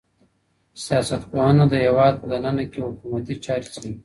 سياستپوهنه 0.85 1.65
د 1.69 1.73
هيواد 1.85 2.13
په 2.21 2.25
دننه 2.31 2.63
کي 2.71 2.79
حکومتي 2.87 3.35
چاري 3.45 3.67
څېړي. 3.73 3.93